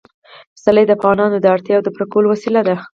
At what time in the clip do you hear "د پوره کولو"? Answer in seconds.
1.85-2.27